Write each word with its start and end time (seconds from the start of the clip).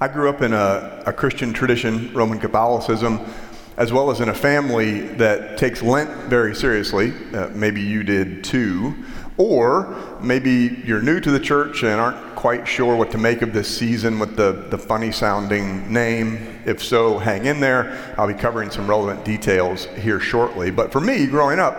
I 0.00 0.06
grew 0.06 0.28
up 0.28 0.42
in 0.42 0.52
a, 0.52 1.02
a 1.06 1.12
Christian 1.12 1.52
tradition, 1.52 2.14
Roman 2.14 2.38
Catholicism, 2.38 3.18
as 3.76 3.92
well 3.92 4.12
as 4.12 4.20
in 4.20 4.28
a 4.28 4.34
family 4.34 5.00
that 5.16 5.58
takes 5.58 5.82
Lent 5.82 6.08
very 6.28 6.54
seriously. 6.54 7.12
Uh, 7.34 7.48
maybe 7.48 7.80
you 7.80 8.04
did 8.04 8.44
too. 8.44 8.94
Or 9.38 10.18
maybe 10.20 10.82
you're 10.84 11.02
new 11.02 11.18
to 11.18 11.32
the 11.32 11.40
church 11.40 11.82
and 11.82 12.00
aren't 12.00 12.36
quite 12.36 12.66
sure 12.66 12.94
what 12.94 13.10
to 13.10 13.18
make 13.18 13.42
of 13.42 13.52
this 13.52 13.76
season 13.76 14.20
with 14.20 14.36
the, 14.36 14.66
the 14.70 14.78
funny 14.78 15.10
sounding 15.10 15.92
name. 15.92 16.60
If 16.64 16.82
so, 16.82 17.18
hang 17.18 17.46
in 17.46 17.58
there. 17.58 18.14
I'll 18.16 18.28
be 18.28 18.34
covering 18.34 18.70
some 18.70 18.88
relevant 18.88 19.24
details 19.24 19.86
here 19.86 20.20
shortly. 20.20 20.70
But 20.70 20.92
for 20.92 21.00
me, 21.00 21.26
growing 21.26 21.58
up, 21.58 21.76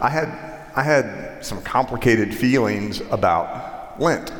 I 0.00 0.08
had, 0.08 0.28
I 0.74 0.82
had 0.82 1.44
some 1.44 1.62
complicated 1.62 2.34
feelings 2.34 3.00
about 3.12 4.00
Lent. 4.00 4.32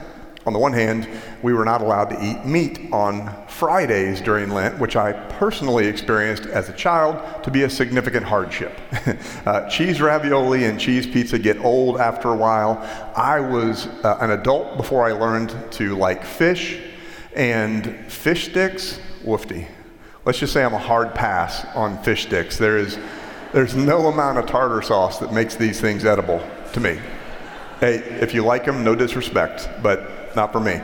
On 0.44 0.52
the 0.52 0.58
one 0.58 0.72
hand, 0.72 1.08
we 1.42 1.52
were 1.52 1.64
not 1.64 1.82
allowed 1.82 2.10
to 2.10 2.24
eat 2.24 2.44
meat 2.44 2.92
on 2.92 3.32
Fridays 3.46 4.20
during 4.20 4.50
Lent, 4.50 4.78
which 4.78 4.96
I 4.96 5.12
personally 5.12 5.86
experienced 5.86 6.46
as 6.46 6.68
a 6.68 6.72
child 6.72 7.44
to 7.44 7.50
be 7.50 7.62
a 7.62 7.70
significant 7.70 8.26
hardship. 8.26 8.76
uh, 9.46 9.68
cheese 9.68 10.00
ravioli 10.00 10.64
and 10.64 10.80
cheese 10.80 11.06
pizza 11.06 11.38
get 11.38 11.58
old 11.64 12.00
after 12.00 12.28
a 12.28 12.36
while. 12.36 12.78
I 13.14 13.38
was 13.38 13.86
uh, 14.04 14.18
an 14.20 14.32
adult 14.32 14.76
before 14.76 15.06
I 15.06 15.12
learned 15.12 15.54
to 15.72 15.96
like 15.96 16.24
fish, 16.24 16.80
and 17.34 17.96
fish 18.08 18.50
sticks, 18.50 18.98
woofty. 19.24 19.68
Let's 20.24 20.38
just 20.38 20.52
say 20.52 20.64
I'm 20.64 20.74
a 20.74 20.78
hard 20.78 21.14
pass 21.14 21.64
on 21.74 22.02
fish 22.02 22.24
sticks. 22.24 22.58
There 22.58 22.78
is, 22.78 22.98
there's 23.52 23.74
no 23.74 24.08
amount 24.08 24.38
of 24.38 24.46
tartar 24.46 24.82
sauce 24.82 25.18
that 25.20 25.32
makes 25.32 25.54
these 25.54 25.80
things 25.80 26.04
edible 26.04 26.44
to 26.72 26.80
me. 26.80 26.98
Hey, 27.82 27.96
if 27.96 28.32
you 28.32 28.44
like 28.44 28.64
them, 28.64 28.84
no 28.84 28.94
disrespect, 28.94 29.68
but 29.82 30.36
not 30.36 30.52
for 30.52 30.60
me. 30.60 30.80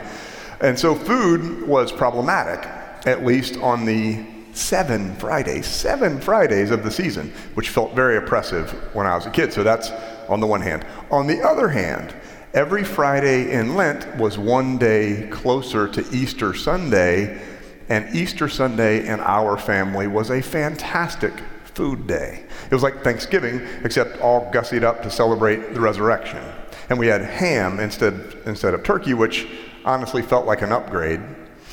And 0.59 0.77
so 0.77 0.93
food 0.93 1.65
was 1.65 1.93
problematic, 1.93 2.65
at 3.07 3.23
least 3.23 3.55
on 3.55 3.85
the 3.85 4.25
seven 4.51 5.15
Fridays, 5.15 5.65
seven 5.65 6.19
Fridays 6.19 6.71
of 6.71 6.83
the 6.83 6.91
season, 6.91 7.31
which 7.53 7.69
felt 7.69 7.93
very 7.93 8.17
oppressive 8.17 8.71
when 8.93 9.07
I 9.07 9.15
was 9.15 9.25
a 9.25 9.29
kid. 9.29 9.53
So 9.53 9.63
that's 9.63 9.91
on 10.27 10.41
the 10.41 10.45
one 10.45 10.59
hand. 10.59 10.85
On 11.09 11.25
the 11.25 11.41
other 11.41 11.69
hand, 11.69 12.13
every 12.53 12.83
Friday 12.83 13.49
in 13.53 13.75
Lent 13.77 14.17
was 14.17 14.37
one 14.37 14.77
day 14.77 15.29
closer 15.31 15.87
to 15.87 16.01
Easter 16.13 16.53
Sunday, 16.53 17.41
and 17.87 18.13
Easter 18.13 18.49
Sunday 18.49 19.07
in 19.07 19.21
our 19.21 19.57
family 19.57 20.07
was 20.07 20.31
a 20.31 20.41
fantastic 20.41 21.31
food 21.63 22.07
day. 22.07 22.43
It 22.69 22.73
was 22.73 22.83
like 22.83 23.05
Thanksgiving, 23.05 23.65
except 23.85 24.19
all 24.19 24.51
gussied 24.51 24.83
up 24.83 25.01
to 25.03 25.09
celebrate 25.09 25.73
the 25.73 25.79
resurrection 25.79 26.43
and 26.89 26.97
we 26.97 27.07
had 27.07 27.21
ham 27.21 27.79
instead, 27.79 28.37
instead 28.45 28.73
of 28.73 28.83
turkey, 28.83 29.13
which 29.13 29.47
honestly 29.85 30.21
felt 30.21 30.45
like 30.45 30.61
an 30.61 30.71
upgrade. 30.71 31.21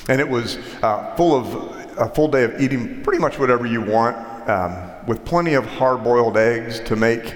And 0.08 0.20
it 0.20 0.28
was 0.28 0.58
uh, 0.82 1.14
full 1.16 1.34
of 1.34 1.76
a 1.98 2.08
full 2.08 2.28
day 2.28 2.44
of 2.44 2.60
eating 2.60 3.02
pretty 3.02 3.18
much 3.18 3.38
whatever 3.38 3.66
you 3.66 3.80
want, 3.80 4.16
um, 4.48 5.06
with 5.06 5.24
plenty 5.24 5.54
of 5.54 5.64
hard 5.64 6.04
boiled 6.04 6.36
eggs 6.36 6.80
to 6.80 6.94
make, 6.94 7.34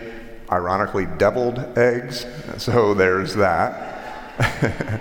ironically, 0.53 1.07
deviled 1.19 1.59
eggs. 1.79 2.27
So 2.59 2.93
there's 2.93 3.35
that. 3.37 3.97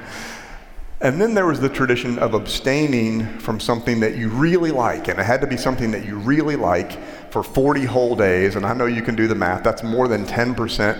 and 1.01 1.21
then 1.21 1.33
there 1.33 1.45
was 1.45 1.59
the 1.59 1.69
tradition 1.69 2.17
of 2.19 2.33
abstaining 2.33 3.39
from 3.39 3.59
something 3.59 3.99
that 3.99 4.15
you 4.15 4.29
really 4.29 4.71
like. 4.71 5.09
And 5.09 5.19
it 5.19 5.25
had 5.25 5.41
to 5.41 5.47
be 5.47 5.57
something 5.57 5.91
that 5.91 6.05
you 6.05 6.17
really 6.17 6.55
like 6.55 6.97
for 7.31 7.43
40 7.43 7.83
whole 7.83 8.15
days. 8.15 8.55
And 8.55 8.65
I 8.65 8.73
know 8.73 8.85
you 8.85 9.01
can 9.01 9.15
do 9.15 9.27
the 9.27 9.35
math, 9.35 9.63
that's 9.63 9.83
more 9.83 10.07
than 10.07 10.25
10% 10.25 10.97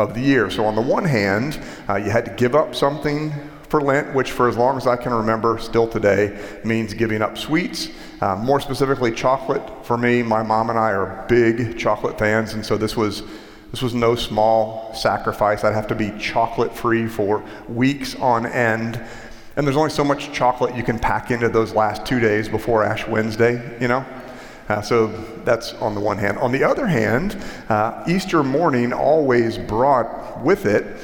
of 0.00 0.14
the 0.14 0.20
year. 0.20 0.50
So, 0.50 0.64
on 0.64 0.74
the 0.74 0.82
one 0.82 1.04
hand, 1.04 1.60
uh, 1.88 1.96
you 1.96 2.10
had 2.10 2.24
to 2.24 2.32
give 2.32 2.54
up 2.54 2.74
something 2.74 3.32
for 3.68 3.80
Lent, 3.80 4.14
which, 4.14 4.32
for 4.32 4.48
as 4.48 4.56
long 4.56 4.76
as 4.76 4.86
I 4.86 4.96
can 4.96 5.14
remember, 5.14 5.58
still 5.58 5.86
today 5.86 6.36
means 6.64 6.92
giving 6.92 7.22
up 7.22 7.38
sweets. 7.38 7.88
Uh, 8.20 8.34
more 8.36 8.60
specifically, 8.60 9.12
chocolate. 9.12 9.62
For 9.86 9.96
me, 9.96 10.22
my 10.22 10.42
mom 10.42 10.70
and 10.70 10.78
I 10.78 10.90
are 10.90 11.24
big 11.28 11.78
chocolate 11.78 12.18
fans, 12.18 12.54
and 12.54 12.66
so 12.66 12.76
this 12.76 12.96
was 12.96 13.22
this 13.70 13.82
was 13.82 13.94
no 13.94 14.16
small 14.16 14.92
sacrifice. 14.94 15.62
I'd 15.62 15.74
have 15.74 15.86
to 15.88 15.94
be 15.94 16.10
chocolate 16.18 16.74
free 16.74 17.06
for 17.06 17.44
weeks 17.68 18.16
on 18.16 18.44
end. 18.46 19.00
And 19.56 19.66
there's 19.66 19.76
only 19.76 19.90
so 19.90 20.02
much 20.02 20.32
chocolate 20.32 20.74
you 20.74 20.82
can 20.82 20.98
pack 20.98 21.30
into 21.30 21.48
those 21.48 21.72
last 21.72 22.04
two 22.04 22.18
days 22.18 22.48
before 22.48 22.82
Ash 22.82 23.06
Wednesday, 23.06 23.78
you 23.80 23.88
know? 23.88 24.04
Uh, 24.70 24.80
so 24.80 25.08
that's 25.44 25.74
on 25.74 25.96
the 25.96 26.00
one 26.00 26.16
hand. 26.16 26.38
On 26.38 26.52
the 26.52 26.62
other 26.62 26.86
hand, 26.86 27.36
uh, 27.68 28.04
Easter 28.06 28.44
morning 28.44 28.92
always 28.92 29.58
brought 29.58 30.40
with 30.44 30.64
it, 30.64 30.96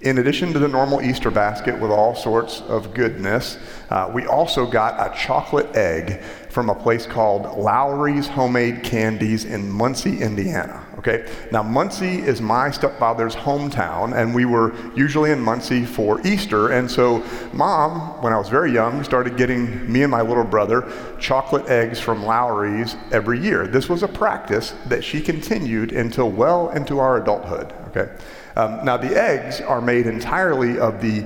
in 0.00 0.18
addition 0.18 0.52
to 0.52 0.58
the 0.58 0.66
normal 0.66 1.00
Easter 1.00 1.30
basket 1.30 1.78
with 1.78 1.92
all 1.92 2.16
sorts 2.16 2.62
of 2.62 2.92
goodness, 2.92 3.56
uh, 3.90 4.10
we 4.12 4.26
also 4.26 4.66
got 4.66 4.94
a 4.98 5.16
chocolate 5.16 5.76
egg 5.76 6.24
from 6.50 6.68
a 6.68 6.74
place 6.74 7.06
called 7.06 7.56
Lowry's 7.56 8.26
Homemade 8.26 8.82
Candies 8.82 9.44
in 9.44 9.70
Muncie, 9.70 10.20
Indiana. 10.20 10.83
Okay, 11.06 11.30
now 11.52 11.62
Muncie 11.62 12.20
is 12.20 12.40
my 12.40 12.70
stepfather's 12.70 13.36
hometown, 13.36 14.16
and 14.16 14.34
we 14.34 14.46
were 14.46 14.74
usually 14.96 15.32
in 15.32 15.38
Muncie 15.38 15.84
for 15.84 16.26
Easter. 16.26 16.70
And 16.70 16.90
so, 16.90 17.22
mom, 17.52 18.22
when 18.22 18.32
I 18.32 18.38
was 18.38 18.48
very 18.48 18.72
young, 18.72 19.04
started 19.04 19.36
getting 19.36 19.92
me 19.92 20.00
and 20.00 20.10
my 20.10 20.22
little 20.22 20.44
brother 20.44 20.90
chocolate 21.20 21.68
eggs 21.68 22.00
from 22.00 22.24
Lowry's 22.24 22.96
every 23.12 23.38
year. 23.38 23.66
This 23.66 23.86
was 23.86 24.02
a 24.02 24.08
practice 24.08 24.72
that 24.86 25.04
she 25.04 25.20
continued 25.20 25.92
until 25.92 26.30
well 26.30 26.70
into 26.70 27.00
our 27.00 27.20
adulthood. 27.20 27.74
Okay, 27.88 28.10
um, 28.56 28.82
now 28.82 28.96
the 28.96 29.14
eggs 29.14 29.60
are 29.60 29.82
made 29.82 30.06
entirely 30.06 30.78
of 30.78 31.02
the 31.02 31.22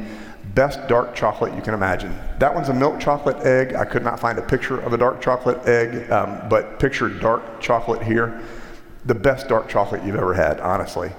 best 0.56 0.88
dark 0.88 1.14
chocolate 1.14 1.54
you 1.54 1.62
can 1.62 1.74
imagine. 1.74 2.18
That 2.40 2.52
one's 2.52 2.68
a 2.68 2.74
milk 2.74 2.98
chocolate 2.98 3.46
egg. 3.46 3.76
I 3.76 3.84
could 3.84 4.02
not 4.02 4.18
find 4.18 4.40
a 4.40 4.42
picture 4.42 4.80
of 4.80 4.92
a 4.92 4.96
dark 4.96 5.20
chocolate 5.20 5.64
egg, 5.68 6.10
um, 6.10 6.48
but 6.48 6.80
picture 6.80 7.08
dark 7.08 7.60
chocolate 7.60 8.02
here 8.02 8.42
the 9.08 9.14
best 9.14 9.48
dark 9.48 9.68
chocolate 9.68 10.04
you've 10.04 10.16
ever 10.16 10.34
had, 10.34 10.60
honestly. 10.60 11.10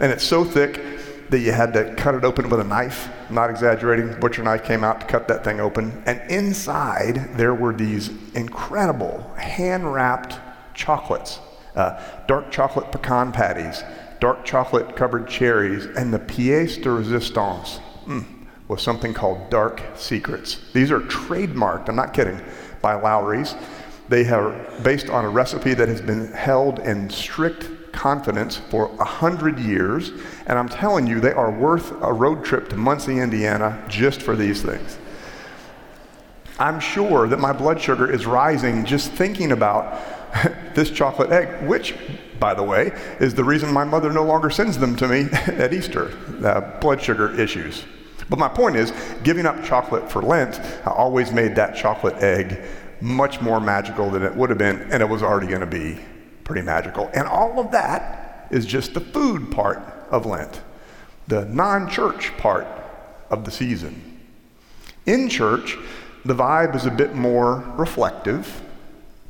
And 0.00 0.12
it's 0.12 0.24
so 0.24 0.44
thick 0.44 0.82
that 1.30 1.38
you 1.38 1.52
had 1.52 1.72
to 1.72 1.94
cut 1.94 2.14
it 2.14 2.24
open 2.24 2.50
with 2.50 2.60
a 2.60 2.64
knife. 2.64 3.08
I'm 3.28 3.34
not 3.34 3.50
exaggerating. 3.50 4.18
Butcher 4.20 4.42
knife 4.42 4.64
came 4.64 4.84
out 4.84 5.00
to 5.00 5.06
cut 5.06 5.26
that 5.28 5.44
thing 5.44 5.60
open. 5.60 6.02
And 6.06 6.20
inside, 6.30 7.36
there 7.36 7.54
were 7.54 7.72
these 7.72 8.10
incredible 8.34 9.22
hand 9.36 9.92
wrapped 9.92 10.38
chocolates 10.74 11.38
uh, 11.76 12.00
dark 12.26 12.50
chocolate 12.50 12.90
pecan 12.90 13.30
patties, 13.32 13.84
dark 14.18 14.44
chocolate 14.44 14.96
covered 14.96 15.28
cherries, 15.28 15.84
and 15.84 16.12
the 16.12 16.18
pièce 16.18 16.82
de 16.82 16.88
résistance 16.88 17.80
mm, 18.06 18.24
was 18.66 18.82
something 18.82 19.12
called 19.12 19.50
Dark 19.50 19.82
Secrets. 19.94 20.58
These 20.72 20.90
are 20.90 21.00
trademarked, 21.00 21.88
I'm 21.88 21.96
not 21.96 22.14
kidding, 22.14 22.40
by 22.80 22.94
Lowry's. 22.94 23.54
They 24.08 24.28
are 24.28 24.52
based 24.82 25.08
on 25.08 25.24
a 25.24 25.28
recipe 25.28 25.74
that 25.74 25.88
has 25.88 26.00
been 26.00 26.32
held 26.32 26.78
in 26.80 27.10
strict 27.10 27.92
confidence 27.92 28.56
for 28.56 28.94
a 29.00 29.04
hundred 29.04 29.58
years, 29.58 30.12
and 30.46 30.58
I'm 30.58 30.68
telling 30.68 31.06
you, 31.06 31.18
they 31.18 31.32
are 31.32 31.50
worth 31.50 31.90
a 32.02 32.12
road 32.12 32.44
trip 32.44 32.68
to 32.68 32.76
Muncie, 32.76 33.18
Indiana, 33.18 33.82
just 33.88 34.22
for 34.22 34.36
these 34.36 34.62
things. 34.62 34.98
I'm 36.58 36.78
sure 36.78 37.26
that 37.26 37.38
my 37.38 37.52
blood 37.52 37.80
sugar 37.80 38.10
is 38.10 38.26
rising 38.26 38.84
just 38.84 39.12
thinking 39.12 39.52
about 39.52 40.00
this 40.74 40.90
chocolate 40.90 41.30
egg, 41.30 41.66
which, 41.66 41.94
by 42.38 42.54
the 42.54 42.62
way, 42.62 42.92
is 43.20 43.34
the 43.34 43.44
reason 43.44 43.72
my 43.72 43.84
mother 43.84 44.12
no 44.12 44.24
longer 44.24 44.50
sends 44.50 44.78
them 44.78 44.94
to 44.96 45.08
me 45.08 45.28
at 45.32 45.74
Easter 45.74 46.12
uh, 46.44 46.78
blood 46.80 47.02
sugar 47.02 47.38
issues. 47.38 47.84
But 48.28 48.38
my 48.38 48.48
point 48.48 48.76
is, 48.76 48.92
giving 49.22 49.46
up 49.46 49.62
chocolate 49.64 50.10
for 50.10 50.22
Lent 50.22 50.60
I 50.86 50.90
always 50.90 51.30
made 51.30 51.54
that 51.56 51.76
chocolate 51.76 52.16
egg 52.16 52.60
much 53.00 53.40
more 53.40 53.60
magical 53.60 54.10
than 54.10 54.22
it 54.22 54.34
would 54.34 54.50
have 54.50 54.58
been, 54.58 54.80
and 54.90 55.02
it 55.02 55.08
was 55.08 55.22
already 55.22 55.46
going 55.46 55.60
to 55.60 55.66
be 55.66 55.98
pretty 56.44 56.62
magical. 56.62 57.10
And 57.14 57.26
all 57.26 57.58
of 57.58 57.70
that 57.72 58.48
is 58.50 58.64
just 58.66 58.94
the 58.94 59.00
food 59.00 59.50
part 59.50 59.78
of 60.10 60.26
Lent, 60.26 60.60
the 61.26 61.44
non 61.46 61.90
church 61.90 62.36
part 62.36 62.66
of 63.30 63.44
the 63.44 63.50
season. 63.50 64.20
In 65.06 65.28
church, 65.28 65.76
the 66.24 66.34
vibe 66.34 66.74
is 66.74 66.86
a 66.86 66.90
bit 66.90 67.14
more 67.14 67.64
reflective, 67.76 68.62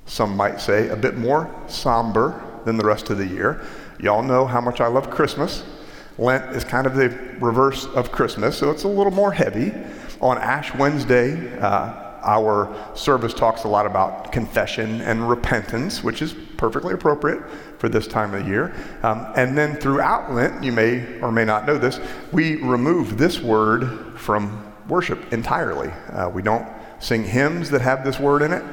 some 0.07 0.37
might 0.37 0.61
say 0.61 0.89
a 0.89 0.97
bit 0.97 1.17
more 1.17 1.51
somber 1.67 2.43
than 2.65 2.77
the 2.77 2.85
rest 2.85 3.11
of 3.11 3.19
the 3.19 3.27
year. 3.27 3.65
Y'all 3.99 4.23
know 4.23 4.47
how 4.47 4.61
much 4.61 4.81
I 4.81 4.87
love 4.87 5.11
Christmas. 5.11 5.65
Lent 6.19 6.57
is 6.57 6.65
kind 6.65 6.87
of 6.87 6.95
the 6.95 7.09
reverse 7.41 7.87
of 7.87 8.13
Christmas, 8.13 8.57
so 8.57 8.71
it's 8.71 8.85
a 8.85 8.89
little 8.89 9.13
more 9.13 9.33
heavy. 9.33 9.73
On 10.21 10.39
Ash 10.39 10.75
Wednesday, 10.75 11.59
uh, 11.59 12.06
our 12.27 12.75
service 12.95 13.33
talks 13.33 13.65
a 13.65 13.69
lot 13.69 13.87
about 13.87 14.33
confession 14.33 15.01
and 15.01 15.29
repentance, 15.29 16.03
which 16.03 16.21
is 16.21 16.35
perfectly 16.57 16.93
appropriate 16.93 17.43
for 17.79 17.89
this 17.89 18.07
time 18.07 18.35
of 18.35 18.47
year. 18.47 18.75
Um, 19.03 19.27
and 19.37 19.57
then 19.57 19.77
throughout 19.77 20.33
Lent, 20.33 20.63
you 20.65 20.73
may 20.73 21.21
or 21.21 21.31
may 21.31 21.45
not 21.45 21.67
know 21.67 21.79
this, 21.79 22.01
we 22.33 22.57
remove 22.57 23.17
this 23.17 23.41
word 23.41 24.19
from 24.19 24.73
worship 24.89 25.33
entirely. 25.33 25.89
Uh, 26.11 26.29
we 26.29 26.43
don't 26.43 26.67
sing 26.99 27.25
hymns 27.25 27.71
that 27.71 27.81
have 27.81 28.05
this 28.05 28.19
word 28.19 28.43
in 28.43 28.53
it. 28.53 28.65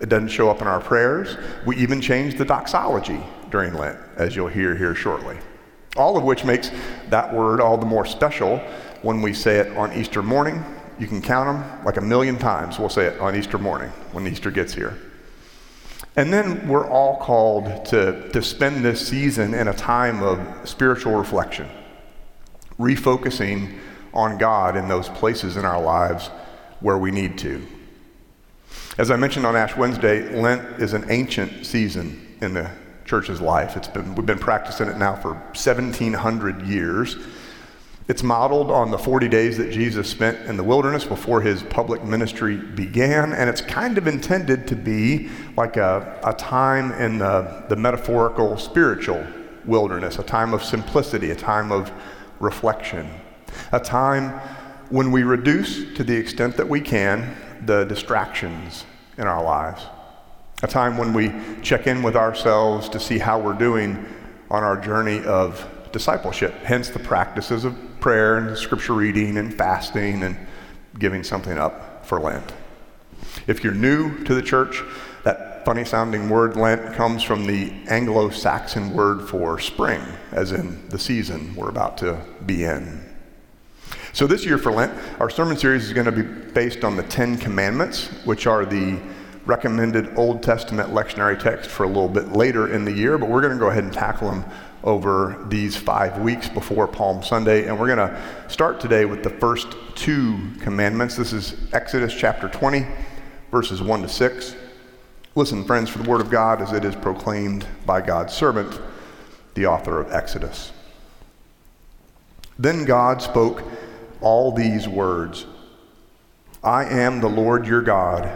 It 0.00 0.08
doesn't 0.08 0.28
show 0.28 0.50
up 0.50 0.60
in 0.60 0.66
our 0.66 0.80
prayers. 0.80 1.36
We 1.66 1.76
even 1.76 2.00
change 2.00 2.36
the 2.36 2.44
doxology 2.44 3.20
during 3.50 3.74
Lent, 3.74 3.98
as 4.16 4.34
you'll 4.36 4.48
hear 4.48 4.74
here 4.74 4.94
shortly. 4.94 5.36
All 5.96 6.16
of 6.16 6.22
which 6.22 6.44
makes 6.44 6.70
that 7.08 7.32
word 7.34 7.60
all 7.60 7.76
the 7.76 7.86
more 7.86 8.06
special 8.06 8.58
when 9.02 9.22
we 9.22 9.32
say 9.34 9.58
it 9.58 9.76
on 9.76 9.92
Easter 9.92 10.22
morning 10.22 10.64
You 11.00 11.06
can 11.06 11.22
count 11.22 11.48
them 11.48 11.84
like 11.84 11.96
a 11.96 12.02
million 12.02 12.36
times. 12.38 12.78
We'll 12.78 12.90
say 12.90 13.06
it 13.06 13.18
on 13.20 13.34
Easter 13.34 13.56
morning 13.56 13.88
when 14.12 14.26
Easter 14.26 14.50
gets 14.50 14.74
here. 14.74 14.98
And 16.14 16.30
then 16.30 16.68
we're 16.68 16.86
all 16.86 17.16
called 17.16 17.86
to, 17.86 18.28
to 18.32 18.42
spend 18.42 18.84
this 18.84 19.08
season 19.08 19.54
in 19.54 19.68
a 19.68 19.72
time 19.72 20.22
of 20.22 20.68
spiritual 20.68 21.14
reflection, 21.14 21.70
refocusing 22.78 23.78
on 24.12 24.36
God 24.36 24.76
in 24.76 24.88
those 24.88 25.08
places 25.08 25.56
in 25.56 25.64
our 25.64 25.80
lives 25.80 26.28
where 26.80 26.98
we 26.98 27.10
need 27.10 27.38
to. 27.38 27.66
As 28.98 29.10
I 29.10 29.16
mentioned 29.16 29.46
on 29.46 29.56
Ash 29.56 29.74
Wednesday, 29.76 30.38
Lent 30.38 30.82
is 30.82 30.92
an 30.92 31.06
ancient 31.08 31.64
season 31.64 32.36
in 32.42 32.52
the 32.52 32.70
church's 33.06 33.40
life. 33.40 33.74
It's 33.74 33.88
been, 33.88 34.14
we've 34.14 34.26
been 34.26 34.38
practicing 34.38 34.88
it 34.88 34.98
now 34.98 35.16
for 35.16 35.32
1,700 35.32 36.62
years. 36.66 37.16
It's 38.10 38.24
modeled 38.24 38.72
on 38.72 38.90
the 38.90 38.98
40 38.98 39.28
days 39.28 39.56
that 39.58 39.70
Jesus 39.70 40.10
spent 40.10 40.36
in 40.48 40.56
the 40.56 40.64
wilderness 40.64 41.04
before 41.04 41.42
his 41.42 41.62
public 41.62 42.02
ministry 42.02 42.56
began, 42.56 43.32
and 43.32 43.48
it's 43.48 43.60
kind 43.60 43.96
of 43.98 44.08
intended 44.08 44.66
to 44.66 44.74
be 44.74 45.28
like 45.56 45.76
a, 45.76 46.18
a 46.24 46.34
time 46.34 46.90
in 46.94 47.18
the, 47.18 47.66
the 47.68 47.76
metaphorical 47.76 48.58
spiritual 48.58 49.24
wilderness, 49.64 50.18
a 50.18 50.24
time 50.24 50.52
of 50.52 50.64
simplicity, 50.64 51.30
a 51.30 51.36
time 51.36 51.70
of 51.70 51.92
reflection, 52.40 53.08
a 53.70 53.78
time 53.78 54.40
when 54.88 55.12
we 55.12 55.22
reduce 55.22 55.94
to 55.94 56.02
the 56.02 56.16
extent 56.16 56.56
that 56.56 56.68
we 56.68 56.80
can 56.80 57.36
the 57.64 57.84
distractions 57.84 58.86
in 59.18 59.28
our 59.28 59.44
lives, 59.44 59.84
a 60.64 60.66
time 60.66 60.98
when 60.98 61.12
we 61.12 61.32
check 61.62 61.86
in 61.86 62.02
with 62.02 62.16
ourselves 62.16 62.88
to 62.88 62.98
see 62.98 63.18
how 63.18 63.38
we're 63.38 63.52
doing 63.52 64.04
on 64.50 64.64
our 64.64 64.76
journey 64.76 65.22
of 65.26 65.64
discipleship, 65.92 66.52
hence 66.64 66.88
the 66.88 66.98
practices 66.98 67.64
of 67.64 67.78
prayer 68.00 68.38
and 68.38 68.56
scripture 68.56 68.94
reading 68.94 69.36
and 69.36 69.54
fasting 69.54 70.22
and 70.22 70.36
giving 70.98 71.22
something 71.22 71.58
up 71.58 72.04
for 72.06 72.18
Lent. 72.18 72.52
If 73.46 73.62
you're 73.62 73.74
new 73.74 74.24
to 74.24 74.34
the 74.34 74.42
church, 74.42 74.82
that 75.24 75.64
funny 75.64 75.84
sounding 75.84 76.28
word 76.28 76.56
Lent 76.56 76.94
comes 76.94 77.22
from 77.22 77.46
the 77.46 77.72
Anglo 77.88 78.30
Saxon 78.30 78.92
word 78.92 79.28
for 79.28 79.58
spring, 79.58 80.00
as 80.32 80.52
in 80.52 80.88
the 80.88 80.98
season 80.98 81.54
we're 81.54 81.68
about 81.68 81.98
to 81.98 82.18
be 82.46 82.64
in. 82.64 83.04
So, 84.12 84.26
this 84.26 84.44
year 84.44 84.58
for 84.58 84.72
Lent, 84.72 84.92
our 85.20 85.30
sermon 85.30 85.56
series 85.56 85.84
is 85.84 85.92
going 85.92 86.06
to 86.06 86.12
be 86.12 86.22
based 86.22 86.82
on 86.82 86.96
the 86.96 87.02
Ten 87.04 87.36
Commandments, 87.36 88.08
which 88.24 88.46
are 88.46 88.64
the 88.64 88.98
recommended 89.46 90.16
Old 90.18 90.42
Testament 90.42 90.90
lectionary 90.90 91.38
text 91.38 91.70
for 91.70 91.84
a 91.84 91.86
little 91.86 92.08
bit 92.08 92.32
later 92.32 92.72
in 92.72 92.84
the 92.84 92.92
year, 92.92 93.18
but 93.18 93.28
we're 93.28 93.40
going 93.40 93.52
to 93.52 93.58
go 93.58 93.68
ahead 93.68 93.84
and 93.84 93.92
tackle 93.92 94.30
them 94.30 94.44
over 94.82 95.44
these 95.48 95.76
five 95.76 96.18
weeks 96.18 96.48
before 96.48 96.86
Palm 96.86 97.22
Sunday. 97.22 97.66
And 97.66 97.78
we're 97.78 97.94
going 97.94 98.08
to 98.08 98.20
start 98.48 98.80
today 98.80 99.04
with 99.04 99.22
the 99.22 99.30
first 99.30 99.68
two 99.94 100.38
commandments. 100.60 101.16
This 101.16 101.32
is 101.32 101.54
Exodus 101.72 102.14
chapter 102.14 102.48
20, 102.48 102.86
verses 103.50 103.82
1 103.82 104.02
to 104.02 104.08
6. 104.08 104.56
Listen, 105.34 105.64
friends, 105.64 105.90
for 105.90 105.98
the 105.98 106.08
word 106.08 106.20
of 106.20 106.30
God 106.30 106.62
as 106.62 106.72
it 106.72 106.84
is 106.84 106.94
proclaimed 106.96 107.66
by 107.84 108.00
God's 108.00 108.32
servant, 108.32 108.80
the 109.54 109.66
author 109.66 110.00
of 110.00 110.12
Exodus. 110.12 110.72
Then 112.58 112.84
God 112.84 113.22
spoke 113.22 113.62
all 114.20 114.52
these 114.52 114.88
words 114.88 115.46
I 116.62 116.84
am 116.84 117.20
the 117.20 117.28
Lord 117.28 117.66
your 117.66 117.80
God, 117.80 118.30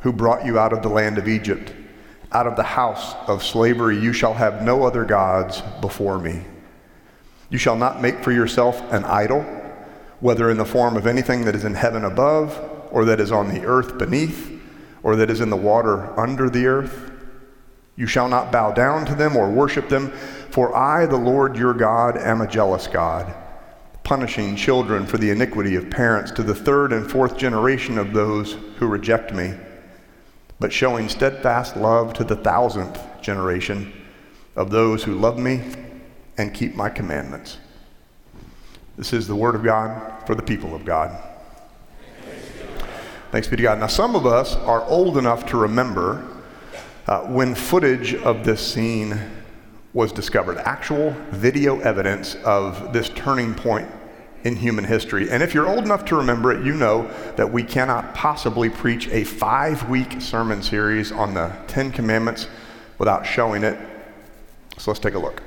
who 0.00 0.12
brought 0.12 0.44
you 0.44 0.58
out 0.58 0.72
of 0.72 0.82
the 0.82 0.90
land 0.90 1.16
of 1.16 1.26
Egypt 1.26 1.72
out 2.34 2.46
of 2.46 2.56
the 2.56 2.62
house 2.62 3.14
of 3.28 3.42
slavery. 3.42 3.98
You 3.98 4.12
shall 4.12 4.34
have 4.34 4.62
no 4.62 4.84
other 4.84 5.04
gods 5.04 5.62
before 5.80 6.18
me. 6.18 6.42
You 7.50 7.58
shall 7.58 7.76
not 7.76 8.00
make 8.00 8.22
for 8.24 8.32
yourself 8.32 8.80
an 8.92 9.04
idol, 9.04 9.42
whether 10.20 10.50
in 10.50 10.56
the 10.56 10.64
form 10.64 10.96
of 10.96 11.06
anything 11.06 11.44
that 11.44 11.54
is 11.54 11.64
in 11.64 11.74
heaven 11.74 12.04
above, 12.04 12.58
or 12.90 13.04
that 13.04 13.20
is 13.20 13.32
on 13.32 13.48
the 13.48 13.64
earth 13.64 13.98
beneath, 13.98 14.60
or 15.02 15.16
that 15.16 15.30
is 15.30 15.40
in 15.40 15.50
the 15.50 15.56
water 15.56 16.18
under 16.18 16.48
the 16.48 16.66
earth. 16.66 17.10
You 17.96 18.06
shall 18.06 18.28
not 18.28 18.50
bow 18.50 18.72
down 18.72 19.04
to 19.06 19.14
them 19.14 19.36
or 19.36 19.50
worship 19.50 19.88
them, 19.88 20.10
for 20.50 20.74
I, 20.74 21.06
the 21.06 21.16
Lord 21.16 21.56
your 21.56 21.74
God, 21.74 22.16
am 22.16 22.40
a 22.40 22.46
jealous 22.46 22.86
God, 22.86 23.34
punishing 24.02 24.56
children 24.56 25.06
for 25.06 25.18
the 25.18 25.30
iniquity 25.30 25.74
of 25.76 25.90
parents 25.90 26.30
to 26.32 26.42
the 26.42 26.54
third 26.54 26.92
and 26.92 27.10
fourth 27.10 27.36
generation 27.36 27.98
of 27.98 28.12
those 28.12 28.56
who 28.78 28.86
reject 28.86 29.34
me 29.34 29.54
but 30.58 30.72
showing 30.72 31.08
steadfast 31.08 31.76
love 31.76 32.12
to 32.14 32.24
the 32.24 32.36
thousandth 32.36 33.00
generation 33.20 33.92
of 34.56 34.70
those 34.70 35.04
who 35.04 35.14
love 35.14 35.38
me 35.38 35.62
and 36.38 36.54
keep 36.54 36.74
my 36.74 36.88
commandments. 36.88 37.58
This 38.96 39.12
is 39.12 39.26
the 39.26 39.36
word 39.36 39.54
of 39.54 39.64
God 39.64 40.26
for 40.26 40.34
the 40.34 40.42
people 40.42 40.74
of 40.74 40.84
God. 40.84 41.16
Thanks 43.30 43.48
be 43.48 43.56
to 43.56 43.62
God. 43.62 43.80
Now, 43.80 43.86
some 43.86 44.14
of 44.14 44.26
us 44.26 44.56
are 44.56 44.84
old 44.84 45.16
enough 45.16 45.46
to 45.46 45.56
remember 45.56 46.28
uh, 47.06 47.22
when 47.22 47.54
footage 47.54 48.14
of 48.14 48.44
this 48.44 48.60
scene 48.60 49.18
was 49.94 50.12
discovered, 50.12 50.58
actual 50.58 51.10
video 51.30 51.80
evidence 51.80 52.34
of 52.44 52.92
this 52.92 53.08
turning 53.10 53.54
point 53.54 53.88
in 54.44 54.56
human 54.56 54.84
history. 54.84 55.30
And 55.30 55.42
if 55.42 55.54
you're 55.54 55.68
old 55.68 55.84
enough 55.84 56.04
to 56.06 56.16
remember 56.16 56.52
it, 56.52 56.64
you 56.64 56.74
know 56.74 57.08
that 57.36 57.50
we 57.50 57.62
cannot 57.62 58.14
possibly 58.14 58.68
preach 58.68 59.08
a 59.08 59.24
five 59.24 59.88
week 59.88 60.20
sermon 60.20 60.62
series 60.62 61.12
on 61.12 61.34
the 61.34 61.52
Ten 61.68 61.92
Commandments 61.92 62.48
without 62.98 63.24
showing 63.24 63.64
it. 63.64 63.78
So 64.78 64.90
let's 64.90 65.00
take 65.00 65.14
a 65.14 65.18
look. 65.18 65.42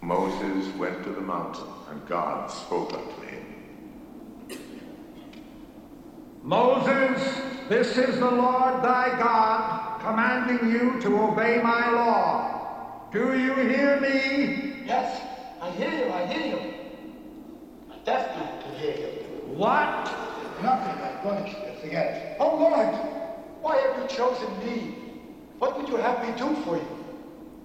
Moses 0.00 0.74
went 0.76 1.02
to 1.04 1.10
the 1.10 1.20
mountain, 1.20 1.66
and 1.90 2.06
God 2.06 2.50
spoke 2.50 2.94
unto 2.94 3.20
him. 3.22 3.44
Moses, 6.42 7.42
this 7.68 7.98
is 7.98 8.18
the 8.18 8.30
Lord 8.30 8.82
thy 8.82 9.18
God 9.18 10.00
commanding 10.00 10.70
you 10.70 11.00
to 11.02 11.22
obey 11.24 11.60
my 11.62 11.90
law. 11.90 13.08
Do 13.12 13.38
you 13.38 13.54
hear 13.54 14.00
me? 14.00 14.84
Yes. 14.86 15.27
I 15.68 15.70
hear 15.72 16.06
you, 16.06 16.12
I 16.12 16.26
hear 16.26 16.46
you. 16.46 16.60
A 17.92 18.04
deaf 18.06 18.34
man 18.36 18.62
can 18.62 18.74
hear 18.76 18.96
you. 18.96 19.08
What? 19.54 20.10
Nothing, 20.62 21.02
I'm 21.02 21.22
going 21.22 21.44
to 21.44 21.74
forget. 21.82 22.36
Oh, 22.40 22.56
Lord, 22.56 22.88
why 23.60 23.76
have 23.76 24.00
you 24.00 24.08
chosen 24.08 24.48
me? 24.60 24.94
What 25.58 25.76
would 25.76 25.88
you 25.90 25.96
have 25.96 26.22
me 26.26 26.32
do 26.38 26.54
for 26.62 26.78
you? 26.78 26.88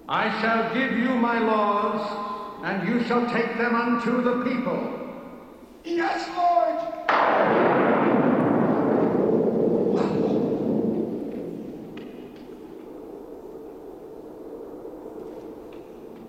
I 0.06 0.38
shall 0.42 0.74
give 0.74 0.98
you 0.98 1.16
my 1.16 1.38
laws, 1.38 2.60
and 2.62 2.86
you 2.86 3.02
shall 3.04 3.26
take 3.30 3.56
them 3.56 3.74
unto 3.74 4.22
the 4.22 4.44
people. 4.44 5.00
Yes, 5.82 6.28
Lord! 6.36 6.76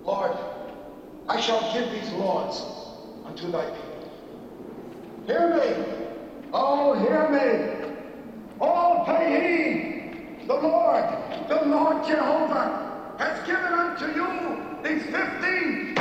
Lord! 0.05 0.54
I 1.27 1.41
shall 1.41 1.73
give 1.73 1.91
these 1.91 2.11
laws 2.13 2.61
unto 3.25 3.49
thy 3.51 3.65
people. 3.65 4.11
Hear 5.25 5.55
me. 5.55 5.85
Oh, 6.53 6.93
hear 6.93 7.29
me. 7.29 7.95
All 8.61 9.03
pay 9.05 10.39
heed. 10.39 10.47
The 10.47 10.53
Lord, 10.53 11.05
the 11.49 11.65
Lord 11.65 12.05
Jehovah, 12.05 13.15
has 13.17 13.47
given 13.47 13.73
unto 13.73 14.05
you 14.13 14.27
these 14.83 15.03
fifteen, 15.05 15.95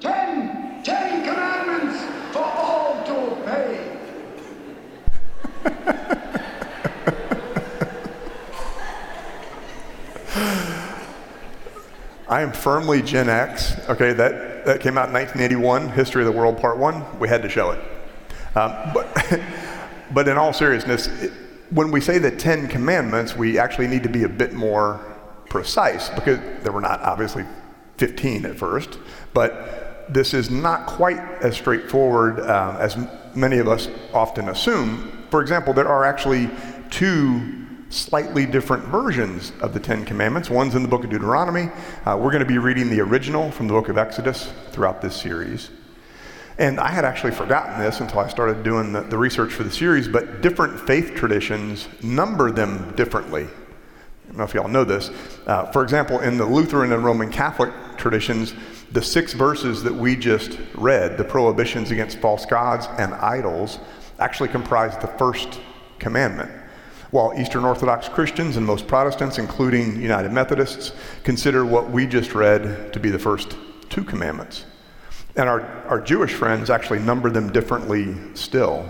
ten, 0.00 0.82
ten 0.84 1.24
commandments 1.24 1.98
for 2.32 2.44
all 2.44 3.02
to 3.06 3.12
obey. 3.32 3.92
I 12.32 12.40
am 12.40 12.50
firmly 12.50 13.02
Gen 13.02 13.28
X. 13.28 13.76
Okay, 13.90 14.14
that, 14.14 14.64
that 14.64 14.80
came 14.80 14.96
out 14.96 15.08
in 15.08 15.12
1981, 15.12 15.90
History 15.90 16.26
of 16.26 16.32
the 16.32 16.38
World 16.38 16.56
Part 16.56 16.78
1. 16.78 17.18
We 17.18 17.28
had 17.28 17.42
to 17.42 17.48
show 17.50 17.72
it. 17.72 17.78
Um, 18.56 18.72
but, 18.94 19.38
but 20.14 20.26
in 20.26 20.38
all 20.38 20.54
seriousness, 20.54 21.08
it, 21.08 21.30
when 21.68 21.90
we 21.90 22.00
say 22.00 22.16
the 22.16 22.30
Ten 22.30 22.68
Commandments, 22.68 23.36
we 23.36 23.58
actually 23.58 23.86
need 23.86 24.02
to 24.04 24.08
be 24.08 24.22
a 24.22 24.30
bit 24.30 24.54
more 24.54 24.98
precise 25.50 26.08
because 26.08 26.38
there 26.62 26.72
were 26.72 26.80
not 26.80 27.02
obviously 27.02 27.44
15 27.98 28.46
at 28.46 28.56
first, 28.56 28.98
but 29.34 30.06
this 30.08 30.32
is 30.32 30.48
not 30.48 30.86
quite 30.86 31.18
as 31.42 31.54
straightforward 31.54 32.40
um, 32.40 32.76
as 32.76 32.96
many 33.34 33.58
of 33.58 33.68
us 33.68 33.90
often 34.14 34.48
assume. 34.48 35.26
For 35.28 35.42
example, 35.42 35.74
there 35.74 35.86
are 35.86 36.06
actually 36.06 36.48
two 36.88 37.61
slightly 37.92 38.46
different 38.46 38.84
versions 38.84 39.52
of 39.60 39.74
the 39.74 39.80
Ten 39.80 40.04
Commandments. 40.04 40.48
One's 40.48 40.74
in 40.74 40.82
the 40.82 40.88
book 40.88 41.04
of 41.04 41.10
Deuteronomy. 41.10 41.70
Uh, 42.06 42.16
we're 42.16 42.30
going 42.30 42.40
to 42.40 42.46
be 42.46 42.58
reading 42.58 42.88
the 42.88 43.00
original 43.00 43.50
from 43.50 43.68
the 43.68 43.74
book 43.74 43.88
of 43.88 43.98
Exodus 43.98 44.50
throughout 44.70 45.02
this 45.02 45.14
series. 45.14 45.70
And 46.58 46.80
I 46.80 46.88
had 46.88 47.04
actually 47.04 47.32
forgotten 47.32 47.78
this 47.80 48.00
until 48.00 48.20
I 48.20 48.28
started 48.28 48.62
doing 48.62 48.92
the, 48.92 49.02
the 49.02 49.18
research 49.18 49.52
for 49.52 49.62
the 49.62 49.70
series, 49.70 50.08
but 50.08 50.40
different 50.40 50.80
faith 50.80 51.14
traditions 51.14 51.88
number 52.02 52.50
them 52.50 52.94
differently. 52.96 53.44
I 53.44 54.28
don't 54.28 54.38
know 54.38 54.44
if 54.44 54.54
y'all 54.54 54.68
know 54.68 54.84
this. 54.84 55.10
Uh, 55.46 55.66
for 55.72 55.82
example, 55.82 56.20
in 56.20 56.38
the 56.38 56.46
Lutheran 56.46 56.92
and 56.92 57.04
Roman 57.04 57.30
Catholic 57.30 57.72
traditions, 57.98 58.54
the 58.90 59.02
six 59.02 59.34
verses 59.34 59.82
that 59.82 59.94
we 59.94 60.16
just 60.16 60.58
read, 60.74 61.18
the 61.18 61.24
prohibitions 61.24 61.90
against 61.90 62.18
false 62.18 62.46
gods 62.46 62.86
and 62.98 63.12
idols, 63.14 63.78
actually 64.18 64.48
comprise 64.48 64.96
the 64.98 65.08
first 65.08 65.60
commandment. 65.98 66.61
While 67.12 67.34
Eastern 67.38 67.66
Orthodox 67.66 68.08
Christians 68.08 68.56
and 68.56 68.64
most 68.64 68.86
Protestants, 68.86 69.36
including 69.36 70.00
United 70.00 70.32
Methodists, 70.32 70.92
consider 71.24 71.62
what 71.62 71.90
we 71.90 72.06
just 72.06 72.34
read 72.34 72.90
to 72.94 72.98
be 72.98 73.10
the 73.10 73.18
first 73.18 73.54
two 73.90 74.02
commandments. 74.02 74.64
And 75.36 75.46
our, 75.46 75.60
our 75.88 76.00
Jewish 76.00 76.32
friends 76.32 76.70
actually 76.70 77.00
number 77.00 77.28
them 77.28 77.52
differently 77.52 78.16
still. 78.32 78.88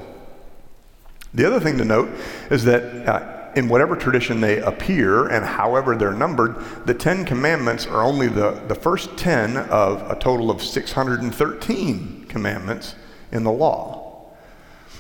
The 1.35 1.45
other 1.45 1.59
thing 1.59 1.77
to 1.79 1.85
note 1.85 2.11
is 2.49 2.63
that 2.63 3.09
uh, 3.09 3.51
in 3.57 3.69
whatever 3.69 3.97
tradition 3.97 4.41
they 4.41 4.61
appear 4.61 5.27
and 5.27 5.45
however 5.45 5.97
they're 5.97 6.13
numbered, 6.13 6.55
the 6.87 6.95
Ten 6.95 7.25
Commandments 7.25 7.87
are 7.87 8.05
only 8.05 8.29
the, 8.29 8.53
the 8.69 8.75
first 8.77 9.17
10 9.17 9.57
of 9.57 10.09
a 10.09 10.15
total 10.15 10.49
of 10.49 10.63
613 10.63 12.27
commandments 12.29 12.95
in 13.33 13.43
the 13.43 13.51
law. 13.51 14.02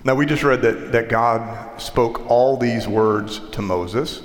Now, 0.04 0.16
we 0.16 0.26
just 0.26 0.42
read 0.42 0.62
that, 0.62 0.90
that 0.92 1.09
God 1.09 1.80
spoke 1.80 2.28
all 2.28 2.56
these 2.56 2.88
words 2.88 3.40
to 3.50 3.62
Moses, 3.62 4.23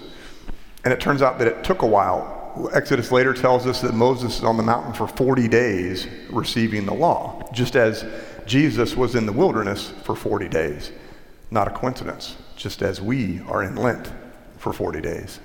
and 0.84 0.92
it 0.92 1.00
turns 1.00 1.22
out 1.22 1.38
that 1.38 1.48
it 1.48 1.64
took 1.64 1.84
a 1.84 1.88
while. 1.88 2.70
Exodus 2.74 3.12
later 3.12 3.34
tells 3.34 3.68
us 3.68 3.82
that 3.82 3.94
Moses 3.94 4.40
is 4.40 4.44
on 4.44 4.58
the 4.58 4.64
mountain 4.64 4.94
for 4.94 5.08
40 5.08 5.48
days 5.48 6.08
receiving 6.32 6.88
the 6.88 6.94
law, 6.94 7.48
just 7.54 7.76
as 7.76 8.06
Jesus 8.48 8.96
was 8.96 9.14
in 9.14 9.28
the 9.28 9.32
wilderness 9.32 9.94
for 10.04 10.16
40 10.16 10.48
days. 10.48 10.92
Not 11.52 11.68
a 11.68 11.72
coincidence, 11.72 12.36
just 12.56 12.82
as 12.82 13.00
we 13.00 13.42
are 13.42 13.62
in 13.62 13.76
Lent 13.76 14.12
for 14.58 14.74
40 14.74 15.02
days. 15.02 15.40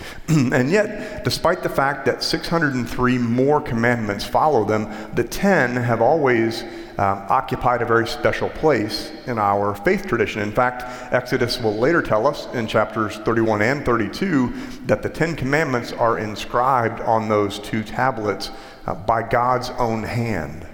and 0.28 0.70
yet, 0.70 1.24
despite 1.24 1.62
the 1.62 1.68
fact 1.68 2.04
that 2.06 2.22
603 2.22 3.18
more 3.18 3.60
commandments 3.60 4.24
follow 4.24 4.64
them, 4.64 4.88
the 5.14 5.24
10 5.24 5.76
have 5.76 6.00
always 6.00 6.64
um, 6.98 7.24
occupied 7.30 7.80
a 7.80 7.86
very 7.86 8.06
special 8.06 8.50
place 8.50 9.10
in 9.26 9.38
our 9.38 9.74
faith 9.74 10.06
tradition. 10.06 10.42
In 10.42 10.52
fact, 10.52 10.82
Exodus 11.12 11.58
will 11.58 11.74
later 11.74 12.02
tell 12.02 12.26
us 12.26 12.46
in 12.54 12.66
chapters 12.66 13.16
31 13.18 13.62
and 13.62 13.84
32 13.84 14.52
that 14.86 15.02
the 15.02 15.08
Ten 15.08 15.34
Commandments 15.34 15.92
are 15.92 16.18
inscribed 16.18 17.00
on 17.00 17.28
those 17.28 17.58
two 17.58 17.82
tablets 17.82 18.50
uh, 18.86 18.94
by 18.94 19.22
God's 19.22 19.70
own 19.70 20.02
hand, 20.02 20.66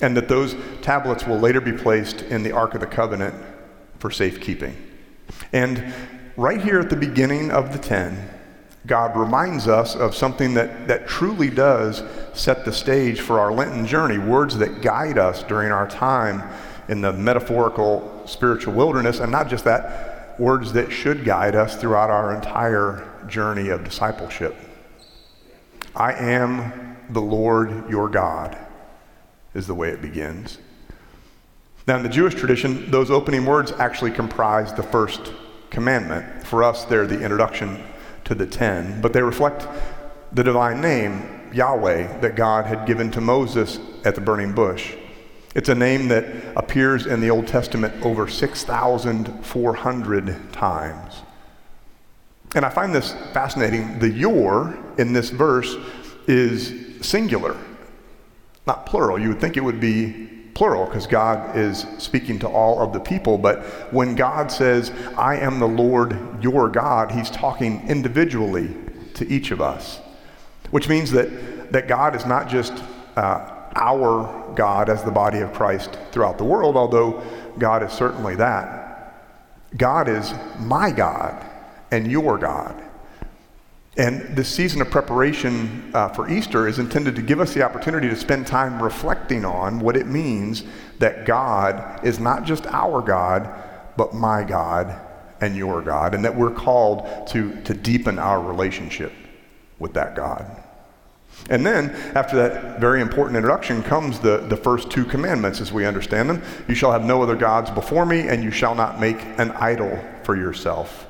and 0.00 0.16
that 0.16 0.28
those 0.28 0.56
tablets 0.80 1.26
will 1.26 1.38
later 1.38 1.60
be 1.60 1.72
placed 1.72 2.22
in 2.22 2.42
the 2.42 2.52
Ark 2.52 2.74
of 2.74 2.80
the 2.80 2.86
Covenant 2.86 3.34
for 3.98 4.10
safekeeping. 4.10 4.74
And 5.52 5.92
right 6.36 6.62
here 6.62 6.80
at 6.80 6.88
the 6.88 6.96
beginning 6.96 7.50
of 7.50 7.72
the 7.72 7.78
10, 7.78 8.30
God 8.86 9.16
reminds 9.16 9.68
us 9.68 9.94
of 9.94 10.14
something 10.14 10.54
that, 10.54 10.88
that 10.88 11.06
truly 11.06 11.50
does 11.50 12.02
set 12.32 12.64
the 12.64 12.72
stage 12.72 13.20
for 13.20 13.38
our 13.38 13.52
Lenten 13.52 13.86
journey, 13.86 14.18
words 14.18 14.58
that 14.58 14.82
guide 14.82 15.18
us 15.18 15.44
during 15.44 15.70
our 15.70 15.88
time 15.88 16.42
in 16.88 17.00
the 17.00 17.12
metaphorical 17.12 18.22
spiritual 18.26 18.74
wilderness, 18.74 19.20
and 19.20 19.30
not 19.30 19.48
just 19.48 19.64
that, 19.64 20.38
words 20.38 20.72
that 20.72 20.90
should 20.90 21.24
guide 21.24 21.54
us 21.54 21.76
throughout 21.76 22.10
our 22.10 22.34
entire 22.34 23.08
journey 23.28 23.68
of 23.68 23.84
discipleship. 23.84 24.56
I 25.94 26.14
am 26.14 26.96
the 27.10 27.20
Lord 27.20 27.88
your 27.88 28.08
God, 28.08 28.56
is 29.54 29.66
the 29.66 29.74
way 29.74 29.90
it 29.90 30.02
begins. 30.02 30.58
Now, 31.86 31.96
in 31.96 32.02
the 32.02 32.08
Jewish 32.08 32.34
tradition, 32.34 32.90
those 32.90 33.10
opening 33.10 33.44
words 33.44 33.72
actually 33.72 34.12
comprise 34.12 34.72
the 34.72 34.82
first 34.82 35.32
commandment. 35.70 36.46
For 36.46 36.62
us, 36.64 36.84
they're 36.84 37.06
the 37.06 37.20
introduction 37.20 37.82
to 38.32 38.44
the 38.44 38.50
ten, 38.50 39.00
but 39.00 39.12
they 39.12 39.22
reflect 39.22 39.66
the 40.32 40.42
divine 40.42 40.80
name, 40.80 41.50
Yahweh, 41.52 42.20
that 42.20 42.34
God 42.34 42.66
had 42.66 42.86
given 42.86 43.10
to 43.10 43.20
Moses 43.20 43.78
at 44.04 44.14
the 44.14 44.20
burning 44.20 44.54
bush. 44.54 44.94
It's 45.54 45.68
a 45.68 45.74
name 45.74 46.08
that 46.08 46.24
appears 46.56 47.06
in 47.06 47.20
the 47.20 47.28
Old 47.28 47.46
Testament 47.46 48.02
over 48.02 48.26
6,400 48.26 50.52
times. 50.52 51.20
And 52.54 52.64
I 52.64 52.70
find 52.70 52.94
this 52.94 53.12
fascinating. 53.32 53.98
The 53.98 54.08
your 54.08 54.78
in 54.96 55.12
this 55.12 55.28
verse 55.28 55.76
is 56.26 57.06
singular, 57.06 57.56
not 58.66 58.86
plural. 58.86 59.18
You 59.18 59.28
would 59.28 59.40
think 59.40 59.58
it 59.58 59.64
would 59.64 59.80
be 59.80 60.30
plural 60.54 60.86
because 60.86 61.06
God 61.06 61.56
is 61.56 61.86
speaking 61.98 62.38
to 62.40 62.48
all 62.48 62.80
of 62.80 62.92
the 62.92 63.00
people. 63.00 63.38
But 63.38 63.64
when 63.92 64.14
God 64.14 64.50
says, 64.50 64.90
I 65.16 65.36
am 65.36 65.58
the 65.58 65.68
Lord 65.68 66.42
your 66.42 66.68
God, 66.68 67.10
he's 67.10 67.30
talking 67.30 67.88
individually 67.88 68.74
to 69.14 69.26
each 69.28 69.50
of 69.50 69.60
us, 69.60 70.00
which 70.70 70.88
means 70.88 71.10
that, 71.12 71.72
that 71.72 71.88
God 71.88 72.14
is 72.14 72.26
not 72.26 72.48
just 72.48 72.72
uh, 73.16 73.50
our 73.74 74.52
God 74.54 74.88
as 74.88 75.02
the 75.02 75.10
body 75.10 75.38
of 75.38 75.52
Christ 75.52 75.98
throughout 76.10 76.38
the 76.38 76.44
world, 76.44 76.76
although 76.76 77.22
God 77.58 77.82
is 77.82 77.92
certainly 77.92 78.36
that. 78.36 79.14
God 79.76 80.08
is 80.08 80.32
my 80.60 80.90
God 80.90 81.46
and 81.90 82.10
your 82.10 82.38
God. 82.38 82.82
And 83.96 84.34
this 84.34 84.48
season 84.48 84.80
of 84.80 84.90
preparation 84.90 85.90
uh, 85.92 86.08
for 86.08 86.30
Easter 86.30 86.66
is 86.66 86.78
intended 86.78 87.14
to 87.16 87.22
give 87.22 87.40
us 87.40 87.52
the 87.52 87.62
opportunity 87.62 88.08
to 88.08 88.16
spend 88.16 88.46
time 88.46 88.82
reflecting 88.82 89.44
on 89.44 89.80
what 89.80 89.96
it 89.96 90.06
means 90.06 90.64
that 90.98 91.26
God 91.26 92.02
is 92.02 92.18
not 92.18 92.44
just 92.44 92.66
our 92.66 93.02
God, 93.02 93.50
but 93.96 94.14
my 94.14 94.44
God 94.44 94.98
and 95.42 95.54
your 95.56 95.82
God, 95.82 96.14
and 96.14 96.24
that 96.24 96.34
we're 96.34 96.50
called 96.50 97.26
to, 97.28 97.60
to 97.62 97.74
deepen 97.74 98.18
our 98.18 98.40
relationship 98.40 99.12
with 99.78 99.92
that 99.92 100.16
God. 100.16 100.46
And 101.50 101.66
then, 101.66 101.90
after 102.14 102.36
that 102.36 102.80
very 102.80 103.00
important 103.00 103.36
introduction, 103.36 103.82
comes 103.82 104.20
the, 104.20 104.38
the 104.38 104.56
first 104.56 104.90
two 104.90 105.04
commandments 105.04 105.60
as 105.60 105.72
we 105.72 105.84
understand 105.84 106.30
them. 106.30 106.42
You 106.68 106.74
shall 106.74 106.92
have 106.92 107.04
no 107.04 107.22
other 107.22 107.36
gods 107.36 107.70
before 107.70 108.06
me, 108.06 108.28
and 108.28 108.42
you 108.42 108.50
shall 108.50 108.74
not 108.74 109.00
make 109.00 109.20
an 109.38 109.50
idol 109.52 109.98
for 110.22 110.36
yourself. 110.36 111.06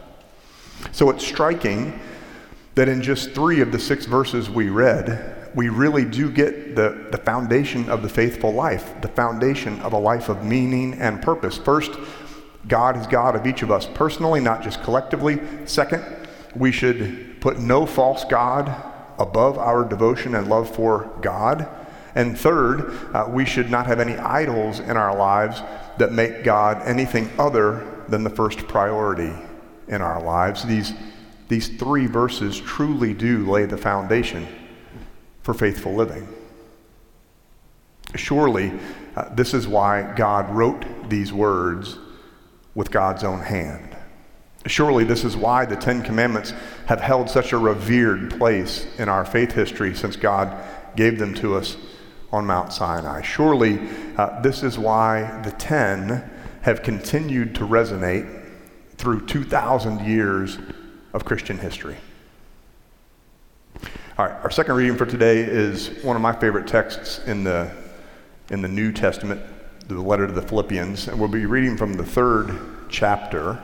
So 0.90 1.10
it's 1.10 1.24
striking 1.24 2.00
that 2.74 2.88
in 2.88 3.02
just 3.02 3.32
three 3.32 3.60
of 3.60 3.72
the 3.72 3.78
six 3.78 4.06
verses 4.06 4.48
we 4.48 4.68
read, 4.68 5.50
we 5.54 5.68
really 5.68 6.04
do 6.04 6.30
get 6.30 6.74
the, 6.74 7.08
the 7.10 7.18
foundation 7.18 7.88
of 7.90 8.02
the 8.02 8.08
faithful 8.08 8.52
life, 8.52 9.00
the 9.02 9.08
foundation 9.08 9.78
of 9.82 9.92
a 9.92 9.98
life 9.98 10.28
of 10.28 10.44
meaning 10.44 10.94
and 10.94 11.20
purpose. 11.20 11.58
First, 11.58 11.92
God 12.66 12.96
is 12.96 13.06
God 13.06 13.36
of 13.36 13.46
each 13.46 13.62
of 13.62 13.70
us 13.70 13.86
personally, 13.94 14.40
not 14.40 14.62
just 14.62 14.82
collectively. 14.82 15.40
Second, 15.66 16.04
we 16.54 16.72
should 16.72 17.40
put 17.40 17.58
no 17.58 17.84
false 17.84 18.24
God 18.24 18.74
above 19.18 19.58
our 19.58 19.84
devotion 19.84 20.34
and 20.34 20.48
love 20.48 20.74
for 20.74 21.10
God. 21.20 21.68
And 22.14 22.38
third, 22.38 22.92
uh, 23.14 23.26
we 23.28 23.44
should 23.44 23.70
not 23.70 23.86
have 23.86 24.00
any 24.00 24.16
idols 24.16 24.80
in 24.80 24.96
our 24.96 25.16
lives 25.16 25.60
that 25.98 26.12
make 26.12 26.44
God 26.44 26.82
anything 26.84 27.30
other 27.38 27.86
than 28.08 28.22
the 28.22 28.30
first 28.30 28.66
priority 28.68 29.32
in 29.88 30.02
our 30.02 30.22
lives. 30.22 30.64
These 30.64 30.92
these 31.52 31.68
three 31.68 32.06
verses 32.06 32.58
truly 32.58 33.12
do 33.12 33.44
lay 33.44 33.66
the 33.66 33.76
foundation 33.76 34.48
for 35.42 35.52
faithful 35.52 35.94
living. 35.94 36.26
Surely, 38.14 38.72
uh, 39.16 39.28
this 39.34 39.52
is 39.52 39.68
why 39.68 40.14
God 40.16 40.48
wrote 40.48 41.10
these 41.10 41.30
words 41.30 41.98
with 42.74 42.90
God's 42.90 43.22
own 43.22 43.40
hand. 43.40 43.94
Surely, 44.64 45.04
this 45.04 45.24
is 45.24 45.36
why 45.36 45.66
the 45.66 45.76
Ten 45.76 46.02
Commandments 46.02 46.54
have 46.86 47.02
held 47.02 47.28
such 47.28 47.52
a 47.52 47.58
revered 47.58 48.30
place 48.38 48.86
in 48.98 49.10
our 49.10 49.26
faith 49.26 49.52
history 49.52 49.94
since 49.94 50.16
God 50.16 50.56
gave 50.96 51.18
them 51.18 51.34
to 51.34 51.56
us 51.56 51.76
on 52.32 52.46
Mount 52.46 52.72
Sinai. 52.72 53.20
Surely, 53.20 53.78
uh, 54.16 54.40
this 54.40 54.62
is 54.62 54.78
why 54.78 55.42
the 55.42 55.52
Ten 55.52 56.30
have 56.62 56.82
continued 56.82 57.54
to 57.56 57.66
resonate 57.66 58.40
through 58.96 59.26
2,000 59.26 60.06
years 60.06 60.58
of 61.12 61.24
Christian 61.24 61.58
history. 61.58 61.96
All 64.18 64.26
right, 64.26 64.34
our 64.42 64.50
second 64.50 64.74
reading 64.74 64.96
for 64.96 65.06
today 65.06 65.40
is 65.40 65.88
one 66.02 66.16
of 66.16 66.22
my 66.22 66.32
favorite 66.32 66.66
texts 66.66 67.20
in 67.26 67.44
the, 67.44 67.70
in 68.50 68.60
the 68.60 68.68
New 68.68 68.92
Testament, 68.92 69.40
the 69.88 70.00
letter 70.00 70.26
to 70.26 70.32
the 70.32 70.42
Philippians, 70.42 71.08
and 71.08 71.18
we'll 71.18 71.28
be 71.28 71.46
reading 71.46 71.76
from 71.76 71.94
the 71.94 72.04
third 72.04 72.54
chapter, 72.88 73.60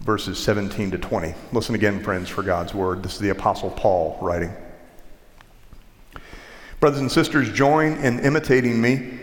verses 0.00 0.38
17 0.38 0.90
to 0.90 0.98
20. 0.98 1.34
Listen 1.52 1.74
again, 1.74 2.02
friends, 2.02 2.28
for 2.28 2.42
God's 2.42 2.74
word. 2.74 3.02
This 3.02 3.14
is 3.14 3.20
the 3.20 3.30
Apostle 3.30 3.70
Paul 3.70 4.18
writing. 4.20 4.52
Brothers 6.80 7.00
and 7.00 7.10
sisters, 7.10 7.50
join 7.52 7.92
in 7.98 8.20
imitating 8.20 8.80
me 8.80 9.18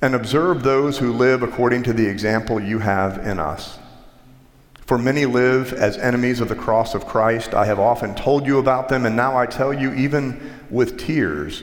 and 0.00 0.14
observe 0.14 0.62
those 0.62 0.98
who 0.98 1.12
live 1.12 1.42
according 1.42 1.82
to 1.84 1.92
the 1.92 2.06
example 2.06 2.60
you 2.60 2.78
have 2.78 3.26
in 3.26 3.40
us. 3.40 3.78
For 4.88 4.96
many 4.96 5.26
live 5.26 5.74
as 5.74 5.98
enemies 5.98 6.40
of 6.40 6.48
the 6.48 6.54
cross 6.54 6.94
of 6.94 7.04
Christ. 7.04 7.52
I 7.52 7.66
have 7.66 7.78
often 7.78 8.14
told 8.14 8.46
you 8.46 8.58
about 8.58 8.88
them, 8.88 9.04
and 9.04 9.14
now 9.14 9.36
I 9.36 9.44
tell 9.44 9.70
you, 9.70 9.92
even 9.92 10.40
with 10.70 10.96
tears. 10.96 11.62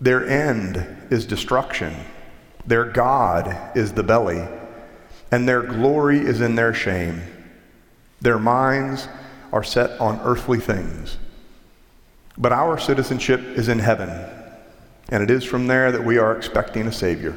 Their 0.00 0.24
end 0.24 1.08
is 1.10 1.26
destruction, 1.26 1.92
their 2.64 2.84
God 2.84 3.76
is 3.76 3.94
the 3.94 4.04
belly, 4.04 4.46
and 5.32 5.48
their 5.48 5.62
glory 5.62 6.20
is 6.20 6.40
in 6.40 6.54
their 6.54 6.72
shame. 6.72 7.20
Their 8.20 8.38
minds 8.38 9.08
are 9.52 9.64
set 9.64 10.00
on 10.00 10.20
earthly 10.20 10.60
things. 10.60 11.18
But 12.38 12.52
our 12.52 12.78
citizenship 12.78 13.40
is 13.40 13.66
in 13.66 13.80
heaven, 13.80 14.08
and 15.08 15.20
it 15.20 15.32
is 15.32 15.42
from 15.42 15.66
there 15.66 15.90
that 15.90 16.04
we 16.04 16.16
are 16.18 16.36
expecting 16.36 16.86
a 16.86 16.92
Savior, 16.92 17.36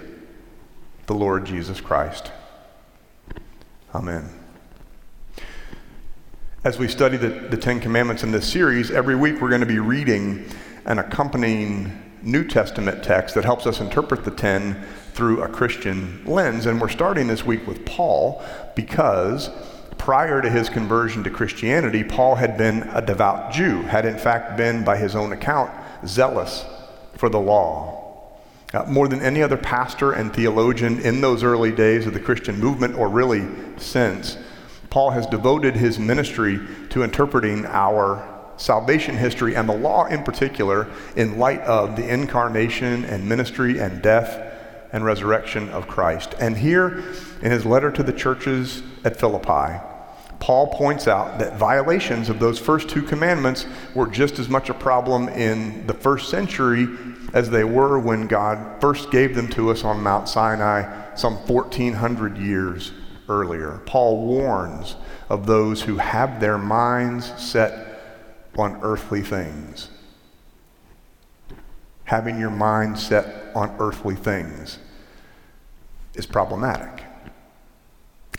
the 1.07 1.15
Lord 1.15 1.47
Jesus 1.47 1.81
Christ. 1.81 2.31
Amen. 3.95 4.38
As 6.61 6.77
we 6.77 6.89
study 6.89 7.15
the, 7.15 7.29
the 7.29 7.55
Ten 7.55 7.79
Commandments 7.79 8.21
in 8.21 8.33
this 8.33 8.45
series, 8.45 8.91
every 8.91 9.15
week 9.15 9.39
we're 9.39 9.47
going 9.47 9.61
to 9.61 9.65
be 9.65 9.79
reading 9.79 10.45
an 10.83 10.99
accompanying 10.99 12.03
New 12.21 12.43
Testament 12.43 13.01
text 13.01 13.35
that 13.35 13.45
helps 13.45 13.65
us 13.65 13.79
interpret 13.79 14.25
the 14.25 14.31
Ten 14.31 14.85
through 15.13 15.41
a 15.41 15.47
Christian 15.47 16.21
lens. 16.25 16.65
And 16.65 16.81
we're 16.81 16.89
starting 16.89 17.27
this 17.27 17.45
week 17.45 17.65
with 17.65 17.85
Paul 17.85 18.43
because 18.75 19.49
prior 19.97 20.41
to 20.41 20.49
his 20.49 20.67
conversion 20.67 21.23
to 21.23 21.29
Christianity, 21.29 22.03
Paul 22.03 22.35
had 22.35 22.57
been 22.57 22.83
a 22.89 23.01
devout 23.01 23.53
Jew, 23.53 23.83
had 23.83 24.05
in 24.05 24.17
fact 24.17 24.57
been, 24.57 24.83
by 24.83 24.97
his 24.97 25.15
own 25.15 25.31
account, 25.31 25.71
zealous 26.05 26.65
for 27.15 27.29
the 27.29 27.39
law. 27.39 28.27
Uh, 28.73 28.83
more 28.83 29.07
than 29.07 29.21
any 29.21 29.41
other 29.41 29.55
pastor 29.55 30.11
and 30.11 30.33
theologian 30.33 30.99
in 30.99 31.21
those 31.21 31.41
early 31.41 31.71
days 31.71 32.05
of 32.05 32.13
the 32.13 32.19
Christian 32.19 32.59
movement, 32.59 32.95
or 32.95 33.07
really 33.07 33.47
since, 33.77 34.37
Paul 34.89 35.11
has 35.11 35.25
devoted 35.27 35.75
his 35.75 35.99
ministry 35.99 36.59
to 36.89 37.03
interpreting 37.03 37.65
our 37.65 38.27
salvation 38.57 39.15
history 39.15 39.55
and 39.55 39.69
the 39.69 39.77
law 39.77 40.05
in 40.05 40.23
particular 40.23 40.87
in 41.15 41.37
light 41.37 41.61
of 41.61 41.95
the 41.95 42.07
incarnation 42.07 43.05
and 43.05 43.27
ministry 43.27 43.79
and 43.79 44.01
death 44.01 44.47
and 44.91 45.05
resurrection 45.05 45.69
of 45.69 45.87
Christ. 45.87 46.35
And 46.39 46.57
here 46.57 47.03
in 47.41 47.51
his 47.51 47.65
letter 47.65 47.91
to 47.91 48.03
the 48.03 48.11
churches 48.11 48.83
at 49.05 49.19
Philippi, 49.19 49.79
Paul 50.39 50.67
points 50.67 51.07
out 51.07 51.39
that 51.39 51.57
violations 51.57 52.29
of 52.29 52.39
those 52.39 52.59
first 52.59 52.89
two 52.89 53.01
commandments 53.01 53.65
were 53.93 54.07
just 54.07 54.39
as 54.39 54.49
much 54.49 54.69
a 54.69 54.73
problem 54.73 55.27
in 55.29 55.85
the 55.85 55.93
first 55.93 56.29
century 56.29 56.87
as 57.33 57.49
they 57.49 57.63
were 57.63 57.99
when 57.99 58.25
God 58.25 58.81
first 58.81 59.11
gave 59.11 59.35
them 59.35 59.47
to 59.49 59.69
us 59.69 59.83
on 59.83 60.01
Mount 60.01 60.27
Sinai 60.27 61.13
some 61.15 61.35
1400 61.45 62.37
years 62.37 62.93
earlier. 63.29 63.81
Paul 63.85 64.25
warns 64.25 64.95
of 65.29 65.45
those 65.45 65.81
who 65.81 65.97
have 65.97 66.39
their 66.39 66.57
minds 66.57 67.31
set 67.37 68.01
on 68.57 68.79
earthly 68.81 69.21
things. 69.21 69.89
Having 72.05 72.39
your 72.39 72.49
mind 72.49 72.97
set 72.97 73.55
on 73.55 73.75
earthly 73.79 74.15
things 74.15 74.79
is 76.15 76.25
problematic. 76.25 77.05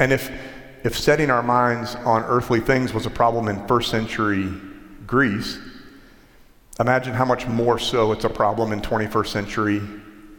And 0.00 0.12
if, 0.12 0.30
if 0.82 0.98
setting 0.98 1.30
our 1.30 1.42
minds 1.42 1.94
on 1.94 2.22
earthly 2.24 2.60
things 2.60 2.92
was 2.92 3.06
a 3.06 3.10
problem 3.10 3.48
in 3.48 3.66
first 3.66 3.90
century 3.90 4.52
Greece, 5.06 5.58
imagine 6.78 7.14
how 7.14 7.24
much 7.24 7.46
more 7.46 7.78
so 7.78 8.12
it's 8.12 8.24
a 8.24 8.30
problem 8.30 8.72
in 8.72 8.80
21st 8.80 9.26
century 9.28 9.82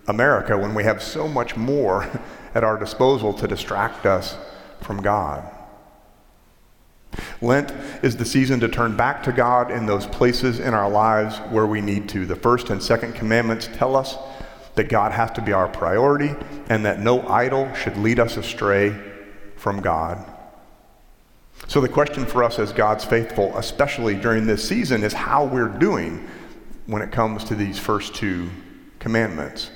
America 0.08 0.58
when 0.58 0.74
we 0.74 0.84
have 0.84 1.01
so 1.01 1.27
much 1.27 1.55
more 1.55 2.10
at 2.55 2.63
our 2.63 2.77
disposal 2.77 3.34
to 3.34 3.48
distract 3.48 4.05
us 4.05 4.38
from 4.81 5.01
God. 5.01 5.50
Lent 7.41 7.72
is 8.03 8.15
the 8.15 8.25
season 8.25 8.60
to 8.62 8.67
turn 8.67 8.96
back 8.96 9.24
to 9.24 9.31
God 9.31 9.72
in 9.72 9.86
those 9.86 10.05
places 10.05 10.60
in 10.60 10.74
our 10.74 10.89
lives 10.89 11.38
where 11.51 11.65
we 11.65 11.81
need 11.81 12.08
to. 12.10 12.25
The 12.25 12.36
first 12.36 12.70
and 12.70 12.81
second 12.81 13.15
commandments 13.15 13.70
tell 13.74 13.96
us 13.96 14.17
that 14.75 14.85
God 14.85 15.11
has 15.11 15.31
to 15.31 15.42
be 15.42 15.51
our 15.51 15.68
priority 15.68 16.33
and 16.70 16.85
that 16.85 17.00
no 17.00 17.27
idol 17.27 17.74
should 17.74 17.98
lead 17.98 18.20
us 18.20 18.37
astray 18.37 18.96
from 19.57 19.81
God. 19.81 20.25
So, 21.68 21.79
the 21.81 21.90
question 21.90 22.25
for 22.25 22.44
us 22.44 22.57
as 22.57 22.72
God's 22.72 23.05
faithful, 23.05 23.55
especially 23.57 24.16
during 24.16 24.48
this 24.48 24.68
season, 24.68 25.03
is 25.03 25.14
how 25.14 25.46
we're 25.46 25.68
doing 25.68 26.27
when 26.87 27.01
it 27.01 27.11
comes 27.11 27.44
to 27.46 27.55
these 27.55 27.77
first 27.77 28.16
two 28.16 28.50
commandments. 29.00 29.70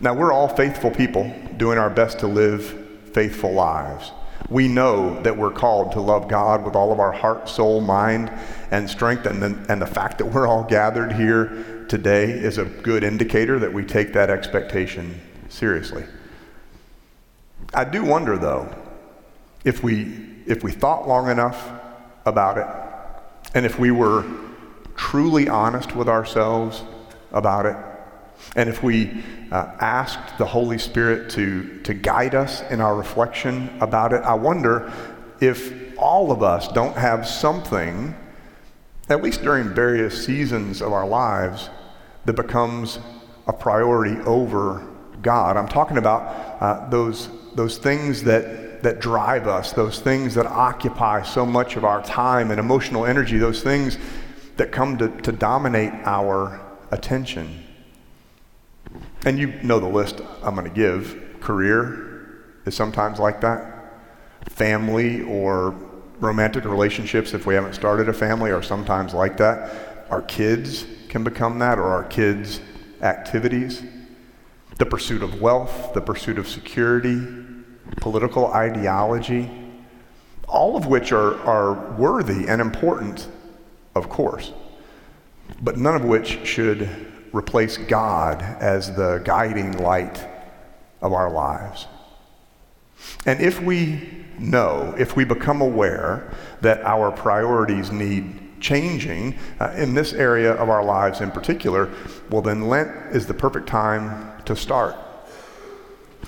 Now, 0.00 0.14
we're 0.14 0.32
all 0.32 0.48
faithful 0.48 0.92
people 0.92 1.34
doing 1.56 1.76
our 1.76 1.90
best 1.90 2.20
to 2.20 2.28
live 2.28 3.10
faithful 3.12 3.52
lives. 3.52 4.12
We 4.48 4.68
know 4.68 5.20
that 5.22 5.36
we're 5.36 5.50
called 5.50 5.92
to 5.92 6.00
love 6.00 6.28
God 6.28 6.64
with 6.64 6.76
all 6.76 6.92
of 6.92 7.00
our 7.00 7.10
heart, 7.10 7.48
soul, 7.48 7.80
mind, 7.80 8.30
and 8.70 8.88
strength. 8.88 9.26
And 9.26 9.42
the, 9.42 9.66
and 9.68 9.82
the 9.82 9.86
fact 9.86 10.18
that 10.18 10.26
we're 10.26 10.46
all 10.46 10.62
gathered 10.62 11.12
here 11.12 11.84
today 11.88 12.30
is 12.30 12.58
a 12.58 12.64
good 12.64 13.02
indicator 13.02 13.58
that 13.58 13.72
we 13.72 13.84
take 13.84 14.12
that 14.12 14.30
expectation 14.30 15.20
seriously. 15.48 16.04
I 17.74 17.84
do 17.84 18.04
wonder, 18.04 18.38
though, 18.38 18.72
if 19.64 19.82
we, 19.82 20.14
if 20.46 20.62
we 20.62 20.70
thought 20.70 21.08
long 21.08 21.28
enough 21.28 21.70
about 22.24 22.56
it, 22.56 23.52
and 23.54 23.66
if 23.66 23.78
we 23.78 23.90
were 23.90 24.24
truly 24.96 25.48
honest 25.48 25.96
with 25.96 26.08
ourselves 26.08 26.84
about 27.32 27.66
it, 27.66 27.76
and 28.56 28.68
if 28.68 28.82
we 28.82 29.22
uh, 29.50 29.72
asked 29.80 30.38
the 30.38 30.46
Holy 30.46 30.78
Spirit 30.78 31.30
to, 31.30 31.80
to 31.82 31.94
guide 31.94 32.34
us 32.34 32.62
in 32.70 32.80
our 32.80 32.96
reflection 32.96 33.70
about 33.80 34.12
it, 34.12 34.22
I 34.22 34.34
wonder 34.34 34.92
if 35.40 35.96
all 35.98 36.30
of 36.30 36.42
us 36.42 36.68
don't 36.68 36.96
have 36.96 37.26
something, 37.26 38.14
at 39.08 39.22
least 39.22 39.42
during 39.42 39.74
various 39.74 40.24
seasons 40.24 40.82
of 40.82 40.92
our 40.92 41.06
lives, 41.06 41.70
that 42.24 42.34
becomes 42.34 42.98
a 43.46 43.52
priority 43.52 44.20
over 44.22 44.86
God. 45.22 45.56
I'm 45.56 45.68
talking 45.68 45.98
about 45.98 46.62
uh, 46.62 46.88
those, 46.90 47.28
those 47.54 47.78
things 47.78 48.22
that, 48.24 48.82
that 48.82 49.00
drive 49.00 49.46
us, 49.46 49.72
those 49.72 50.00
things 50.00 50.34
that 50.34 50.46
occupy 50.46 51.22
so 51.22 51.46
much 51.46 51.76
of 51.76 51.84
our 51.84 52.02
time 52.02 52.50
and 52.50 52.60
emotional 52.60 53.06
energy, 53.06 53.38
those 53.38 53.62
things 53.62 53.98
that 54.56 54.72
come 54.72 54.98
to, 54.98 55.08
to 55.22 55.32
dominate 55.32 55.92
our 56.04 56.60
attention. 56.90 57.64
And 59.24 59.38
you 59.38 59.48
know 59.62 59.80
the 59.80 59.88
list 59.88 60.20
I'm 60.42 60.54
going 60.54 60.68
to 60.68 60.74
give. 60.74 61.40
Career 61.40 62.44
is 62.64 62.74
sometimes 62.74 63.18
like 63.18 63.40
that. 63.40 63.74
Family 64.48 65.22
or 65.22 65.70
romantic 66.20 66.64
relationships, 66.64 67.34
if 67.34 67.46
we 67.46 67.54
haven't 67.54 67.74
started 67.74 68.08
a 68.08 68.12
family, 68.12 68.50
are 68.50 68.62
sometimes 68.62 69.14
like 69.14 69.36
that. 69.38 70.06
Our 70.10 70.22
kids 70.22 70.86
can 71.08 71.24
become 71.24 71.58
that, 71.58 71.78
or 71.78 71.84
our 71.84 72.04
kids' 72.04 72.60
activities. 73.02 73.82
The 74.78 74.86
pursuit 74.86 75.22
of 75.22 75.40
wealth, 75.40 75.92
the 75.94 76.00
pursuit 76.00 76.38
of 76.38 76.48
security, 76.48 77.20
political 77.96 78.46
ideology, 78.52 79.50
all 80.46 80.76
of 80.76 80.86
which 80.86 81.12
are, 81.12 81.38
are 81.42 81.94
worthy 81.96 82.46
and 82.48 82.60
important, 82.60 83.28
of 83.94 84.08
course, 84.08 84.52
but 85.60 85.76
none 85.76 85.94
of 85.94 86.04
which 86.04 86.46
should 86.46 86.88
replace 87.32 87.76
God 87.76 88.42
as 88.42 88.94
the 88.94 89.22
guiding 89.24 89.78
light 89.78 90.26
of 91.00 91.12
our 91.12 91.30
lives. 91.30 91.86
And 93.26 93.40
if 93.40 93.60
we 93.60 94.24
know, 94.38 94.94
if 94.98 95.16
we 95.16 95.24
become 95.24 95.60
aware 95.60 96.32
that 96.60 96.82
our 96.82 97.10
priorities 97.10 97.92
need 97.92 98.60
changing 98.60 99.38
uh, 99.60 99.72
in 99.76 99.94
this 99.94 100.12
area 100.12 100.52
of 100.54 100.68
our 100.68 100.84
lives 100.84 101.20
in 101.20 101.30
particular, 101.30 101.90
well, 102.30 102.42
then 102.42 102.68
Lent 102.68 103.14
is 103.14 103.26
the 103.26 103.34
perfect 103.34 103.68
time 103.68 104.42
to 104.44 104.56
start. 104.56 104.96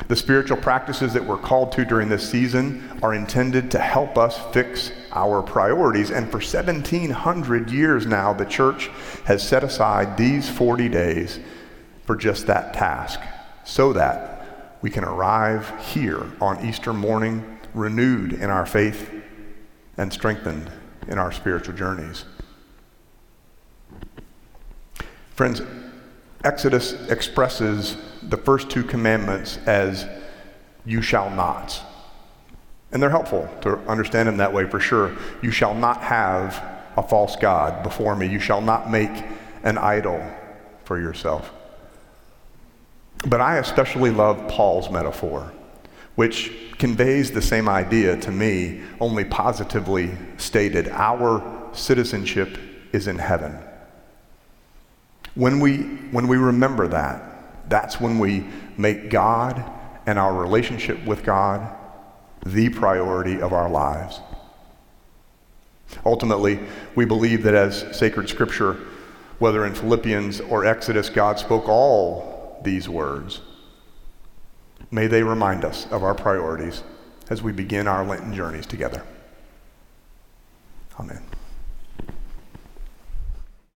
The 0.09 0.17
spiritual 0.17 0.57
practices 0.57 1.13
that 1.13 1.25
we're 1.25 1.39
called 1.39 1.73
to 1.73 1.85
during 1.85 2.09
this 2.09 2.29
season 2.29 2.99
are 3.03 3.15
intended 3.15 3.71
to 3.73 3.79
help 3.79 4.17
us 4.17 4.39
fix 4.53 4.93
our 5.13 5.43
priorities. 5.43 6.11
And 6.11 6.31
for 6.31 6.39
1700 6.39 7.71
years 7.71 8.07
now, 8.07 8.33
the 8.33 8.45
church 8.45 8.89
has 9.25 9.47
set 9.47 9.65
aside 9.65 10.17
these 10.17 10.49
40 10.49 10.89
days 10.89 11.41
for 12.05 12.17
just 12.17 12.47
that 12.47 12.75
task 12.75 13.21
so 13.65 13.93
that 13.93 14.79
we 14.83 14.91
can 14.91 15.05
arrive 15.05 15.73
here 15.93 16.27
on 16.41 16.65
Easter 16.67 16.93
morning 16.93 17.59
renewed 17.75 18.33
in 18.33 18.51
our 18.51 18.67
faith 18.67 19.11
and 19.97 20.13
strengthened 20.13 20.71
in 21.09 21.19
our 21.19 21.31
spiritual 21.31 21.75
journeys. 21.75 22.25
Friends, 25.35 25.63
Exodus 26.45 26.93
expresses 27.09 27.97
the 28.23 28.37
first 28.37 28.71
two 28.71 28.83
commandments 28.83 29.59
as 29.67 30.07
you 30.85 31.03
shall 31.03 31.31
not. 31.31 31.83
And 32.93 33.03
they're 33.03 33.11
helpful 33.11 33.49
to 33.63 33.79
understand 33.89 34.29
them 34.29 34.39
that 34.39 34.53
way 34.53 34.69
for 34.69 34.81
sure. 34.81 35.17
You 35.43 35.51
shall 35.51 35.75
not 35.75 36.01
have 36.03 36.63
a 36.97 37.03
false 37.03 37.37
God 37.37 37.83
before 37.83 38.17
me. 38.17 38.27
You 38.27 38.41
shall 38.41 38.61
not 38.61 38.91
make 38.91 39.25
an 39.63 39.79
idol 39.79 40.25
for 40.85 41.01
yourself. 41.01 41.53
But 43.27 43.41
I 43.41 43.59
especially 43.59 44.11
love 44.11 44.49
Paul's 44.49 44.91
metaphor, 44.91 45.53
which 46.15 46.53
conveys 46.79 47.31
the 47.31 47.43
same 47.43 47.69
idea 47.69 48.17
to 48.17 48.31
me, 48.31 48.81
only 48.99 49.25
positively 49.25 50.11
stated. 50.39 50.89
Our 50.89 51.69
citizenship 51.73 52.59
is 52.93 53.07
in 53.07 53.19
heaven. 53.19 53.57
When 55.35 55.61
we, 55.61 55.79
when 56.11 56.27
we 56.27 56.39
remember 56.39 56.89
that, 56.89 57.69
that's 57.69 58.01
when 58.01 58.19
we 58.19 58.45
make 58.77 59.11
God 59.11 59.63
and 60.07 60.19
our 60.19 60.35
relationship 60.35 61.05
with 61.05 61.23
God 61.23 61.77
the 62.45 62.69
priority 62.69 63.41
of 63.41 63.53
our 63.53 63.69
lives. 63.69 64.21
Ultimately, 66.05 66.61
we 66.95 67.05
believe 67.05 67.43
that 67.43 67.55
as 67.55 67.97
sacred 67.97 68.29
scripture, 68.29 68.79
whether 69.39 69.67
in 69.67 69.75
Philippians 69.75 70.41
or 70.41 70.65
Exodus, 70.65 71.09
God 71.09 71.39
spoke 71.39 71.69
all 71.69 72.61
these 72.63 72.89
words. 72.89 73.41
May 74.91 75.07
they 75.07 75.23
remind 75.23 75.65
us 75.65 75.87
of 75.91 76.03
our 76.03 76.15
priorities 76.15 76.83
as 77.29 77.43
we 77.43 77.53
begin 77.53 77.87
our 77.87 78.05
Lenten 78.05 78.35
journeys 78.35 78.67
together. 78.67 79.03
Amen. 80.99 81.23